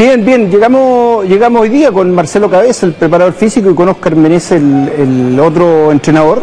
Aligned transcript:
Bien, 0.00 0.24
bien, 0.24 0.50
llegamos, 0.50 1.26
llegamos 1.26 1.60
hoy 1.60 1.68
día 1.68 1.92
con 1.92 2.10
Marcelo 2.14 2.48
Cabeza, 2.48 2.86
el 2.86 2.94
preparador 2.94 3.34
físico, 3.34 3.70
y 3.70 3.74
con 3.74 3.86
Oscar 3.90 4.16
Menezes, 4.16 4.52
el, 4.62 4.88
el 5.32 5.38
otro 5.40 5.92
entrenador. 5.92 6.42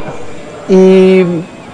Y 0.69 1.23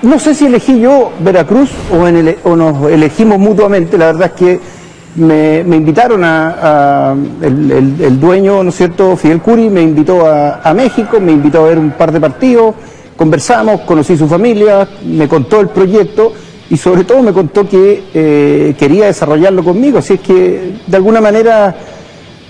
no 0.02 0.18
sé 0.18 0.34
si 0.34 0.46
elegí 0.46 0.80
yo 0.80 1.12
Veracruz 1.20 1.70
o, 1.92 2.08
en 2.08 2.16
ele- 2.16 2.38
o 2.46 2.56
nos 2.56 2.90
elegimos 2.90 3.38
mutuamente, 3.38 3.98
la 3.98 4.06
verdad 4.06 4.32
es 4.34 4.40
que 4.40 4.60
me, 5.18 5.60
invitaron 5.76 6.22
a, 6.24 7.16
el, 7.42 7.70
el- 7.70 7.96
el 8.02 8.18
dueño, 8.18 8.64
¿no 8.64 8.70
es 8.70 8.76
cierto?, 8.78 9.18
Fidel 9.18 9.42
Curi, 9.42 9.70
me 9.70 9.82
invitó 9.82 10.26
a 10.26 10.74
México, 10.74 11.20
me 11.20 11.34
invitó 11.34 11.66
a 11.66 11.68
ver 11.68 11.80
un 11.80 11.92
par 11.92 12.14
de 12.14 12.22
partidos, 12.22 12.76
conversamos, 13.18 13.82
conocí 13.82 14.16
su 14.16 14.30
familia, 14.30 14.88
me 15.06 15.28
contó 15.28 15.60
el 15.60 15.68
proyecto 15.68 16.32
y 16.70 16.78
sobre 16.78 17.04
todo 17.04 17.22
me 17.22 17.34
contó 17.34 17.68
que 17.68 18.04
eh, 18.14 18.76
quería 18.78 19.06
desarrollarlo 19.06 19.64
conmigo, 19.64 20.00
así 20.00 20.14
es 20.16 20.20
que 20.22 20.74
de 20.86 20.98
alguna 20.98 21.22
manera 21.22 21.76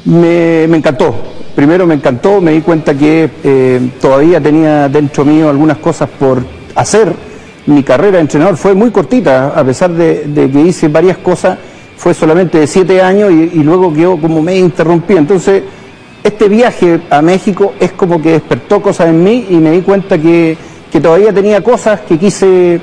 me, 0.05 0.67
me 0.67 0.77
encantó. 0.77 1.15
Primero 1.55 1.85
me 1.85 1.93
encantó, 1.95 2.41
me 2.41 2.51
di 2.51 2.61
cuenta 2.61 2.95
que 2.95 3.29
eh, 3.43 3.79
todavía 4.01 4.41
tenía 4.41 4.89
dentro 4.89 5.23
mío 5.23 5.49
algunas 5.49 5.77
cosas 5.77 6.09
por 6.09 6.43
hacer. 6.73 7.13
Mi 7.67 7.83
carrera 7.83 8.13
de 8.17 8.21
entrenador 8.21 8.57
fue 8.57 8.73
muy 8.73 8.91
cortita, 8.91 9.49
a 9.49 9.63
pesar 9.63 9.91
de, 9.91 10.49
que 10.51 10.61
hice 10.61 10.87
varias 10.87 11.17
cosas, 11.17 11.57
fue 11.95 12.13
solamente 12.13 12.59
de 12.59 12.67
siete 12.67 13.01
años 13.01 13.31
y, 13.31 13.59
y 13.59 13.63
luego 13.63 13.93
quedó 13.93 14.19
como 14.19 14.41
me 14.41 14.57
interrumpí. 14.57 15.15
Entonces, 15.15 15.63
este 16.23 16.49
viaje 16.49 17.01
a 17.09 17.21
México 17.21 17.73
es 17.79 17.91
como 17.91 18.21
que 18.21 18.31
despertó 18.31 18.81
cosas 18.81 19.09
en 19.09 19.23
mí 19.23 19.45
y 19.49 19.55
me 19.55 19.71
di 19.71 19.81
cuenta 19.81 20.17
que, 20.17 20.57
que 20.91 21.01
todavía 21.01 21.33
tenía 21.33 21.61
cosas 21.61 22.01
que 22.01 22.17
quise 22.17 22.79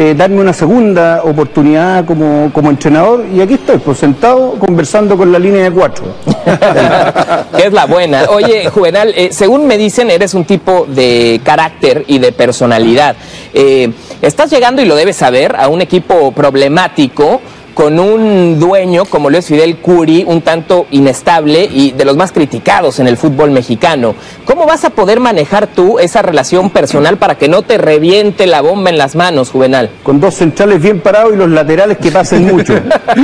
eh, 0.00 0.14
darme 0.14 0.40
una 0.40 0.54
segunda 0.54 1.20
oportunidad 1.24 2.06
como, 2.06 2.50
como 2.54 2.70
entrenador 2.70 3.26
y 3.34 3.42
aquí 3.42 3.52
estoy, 3.52 3.76
pues 3.76 3.98
sentado 3.98 4.52
conversando 4.52 5.14
con 5.14 5.30
la 5.30 5.38
línea 5.38 5.64
de 5.64 5.70
cuatro. 5.70 6.06
que 7.54 7.66
es 7.66 7.70
la 7.70 7.84
buena. 7.84 8.24
Oye, 8.30 8.70
Juvenal, 8.70 9.12
eh, 9.14 9.28
según 9.30 9.66
me 9.66 9.76
dicen, 9.76 10.10
eres 10.10 10.32
un 10.32 10.46
tipo 10.46 10.86
de 10.88 11.42
carácter 11.44 12.06
y 12.06 12.18
de 12.18 12.32
personalidad. 12.32 13.14
Eh, 13.52 13.92
estás 14.22 14.50
llegando, 14.50 14.80
y 14.80 14.86
lo 14.86 14.96
debes 14.96 15.16
saber, 15.16 15.54
a 15.54 15.68
un 15.68 15.82
equipo 15.82 16.32
problemático 16.32 17.42
con 17.74 17.98
un 17.98 18.58
dueño 18.58 19.04
como 19.04 19.30
lo 19.30 19.38
es 19.38 19.46
Fidel 19.46 19.78
Curi, 19.78 20.24
un 20.26 20.42
tanto 20.42 20.86
inestable 20.90 21.64
y 21.64 21.92
de 21.92 22.04
los 22.04 22.16
más 22.16 22.32
criticados 22.32 22.98
en 22.98 23.06
el 23.06 23.16
fútbol 23.16 23.50
mexicano. 23.50 24.14
¿Cómo 24.44 24.66
vas 24.66 24.84
a 24.84 24.90
poder 24.90 25.20
manejar 25.20 25.66
tú 25.66 25.98
esa 25.98 26.22
relación 26.22 26.70
personal 26.70 27.16
para 27.16 27.36
que 27.36 27.48
no 27.48 27.62
te 27.62 27.78
reviente 27.78 28.46
la 28.46 28.60
bomba 28.60 28.90
en 28.90 28.98
las 28.98 29.16
manos, 29.16 29.50
Juvenal? 29.50 29.90
Con 30.02 30.20
dos 30.20 30.34
centrales 30.34 30.82
bien 30.82 31.00
parados 31.00 31.34
y 31.34 31.36
los 31.36 31.50
laterales 31.50 31.98
que 31.98 32.10
pasen 32.10 32.46
mucho. 32.46 32.74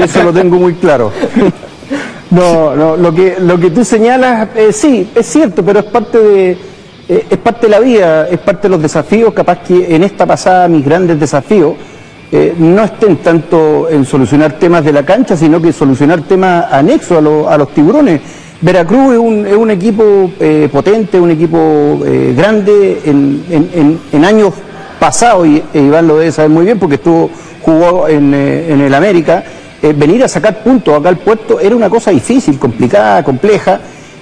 Eso 0.03 0.23
lo 0.23 0.33
tengo 0.33 0.57
muy 0.57 0.75
claro. 0.75 1.13
No, 2.31 2.75
no, 2.75 2.97
lo 2.97 3.15
que, 3.15 3.37
lo 3.41 3.59
que 3.59 3.71
tú 3.71 3.85
señalas, 3.85 4.49
eh, 4.57 4.73
sí, 4.73 5.09
es 5.15 5.27
cierto, 5.27 5.65
pero 5.65 5.79
es 5.79 5.85
parte 5.85 6.19
de, 6.19 6.51
eh, 7.09 7.27
es 7.31 7.39
parte 7.39 7.67
de 7.67 7.71
la 7.71 7.79
vida, 7.79 8.29
es 8.29 8.39
parte 8.41 8.63
de 8.63 8.71
los 8.71 8.83
desafíos, 8.83 9.33
capaz 9.33 9.61
que 9.61 9.95
en 9.95 10.03
esta 10.03 10.27
pasada 10.27 10.67
mis 10.67 10.85
grandes 10.85 11.21
desafíos 11.21 11.75
eh, 12.33 12.55
no 12.59 12.83
estén 12.85 13.17
tanto 13.19 13.89
en 13.89 14.05
solucionar 14.05 14.53
temas 14.59 14.85
de 14.85 14.93
la 14.93 15.05
cancha, 15.05 15.37
sino 15.37 15.61
que 15.61 15.73
solucionar 15.73 16.23
temas 16.23 16.73
anexos 16.73 17.19
a, 17.25 17.55
a 17.55 17.59
los 17.59 17.69
tiburones. 17.73 18.21
Veracruz 18.61 19.13
es 19.15 19.19
un, 19.19 19.47
es 19.47 19.57
un 19.57 19.71
equipo 19.71 20.31
eh, 20.41 20.69
potente, 20.73 21.21
un 21.21 21.31
equipo 21.31 22.01
eh, 22.05 22.35
grande 22.37 23.01
en, 23.05 23.45
en- 23.51 23.71
en- 23.75 24.01
en 24.13 24.25
años 24.25 24.55
pasados, 24.99 25.47
y 25.47 25.63
e 25.75 25.81
Iván 25.83 26.07
lo 26.09 26.17
debe 26.19 26.33
saber 26.33 26.51
muy 26.51 26.65
bien 26.65 26.79
porque 26.79 26.95
estuvo, 26.97 27.31
jugó 27.63 28.09
en, 28.09 28.33
eh, 28.35 28.73
el 28.87 28.95
América, 28.95 29.45
venir 29.95 30.25
a 30.25 30.29
sacar 30.29 30.65
puntos 30.65 30.99
acá 30.99 31.11
al 31.11 31.19
puerto 31.19 31.61
era 31.61 31.77
una 31.77 31.89
cosa 31.89 32.11
difícil, 32.11 32.59
complicada, 32.59 33.23
compleja, 33.23 33.79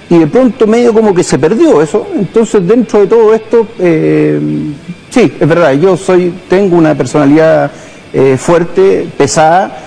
y 0.09 0.19
de 0.19 0.27
pronto 0.27 0.67
medio 0.67 0.93
como 0.93 1.11
que 1.15 1.23
se 1.23 1.39
perdió 1.39 1.81
eso. 1.81 2.05
Entonces 2.15 2.67
dentro 2.67 2.99
de 2.99 3.07
todo 3.07 3.33
esto, 3.33 3.65
sí, 3.79 5.33
es 5.39 5.47
verdad, 5.47 5.73
yo 5.73 5.97
soy, 5.97 6.31
tengo 6.47 6.77
una 6.77 6.93
personalidad 6.93 7.71
eh, 8.17 8.37
fuerte, 8.37 9.09
pesada, 9.17 9.77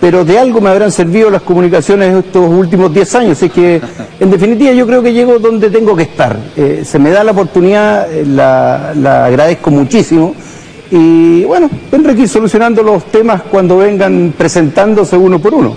pero 0.00 0.24
de 0.24 0.36
algo 0.36 0.60
me 0.60 0.70
habrán 0.70 0.90
servido 0.90 1.30
las 1.30 1.42
comunicaciones 1.42 2.12
estos 2.12 2.50
últimos 2.50 2.92
10 2.92 3.14
años. 3.14 3.40
Es 3.40 3.52
que, 3.52 3.80
en 4.20 4.30
definitiva, 4.30 4.72
yo 4.72 4.84
creo 4.84 5.00
que 5.00 5.12
llego 5.12 5.38
donde 5.38 5.70
tengo 5.70 5.94
que 5.94 6.02
estar. 6.02 6.36
Eh, 6.56 6.82
se 6.84 6.98
me 6.98 7.10
da 7.10 7.22
la 7.22 7.30
oportunidad, 7.30 8.12
eh, 8.12 8.24
la, 8.26 8.92
la 8.96 9.26
agradezco 9.26 9.70
muchísimo. 9.70 10.34
Y 10.90 11.44
bueno, 11.44 11.70
tendré 11.88 12.16
que 12.16 12.22
ir 12.22 12.28
solucionando 12.28 12.82
los 12.82 13.04
temas 13.04 13.42
cuando 13.42 13.76
vengan 13.78 14.34
presentándose 14.36 15.16
uno 15.16 15.38
por 15.38 15.54
uno. 15.54 15.76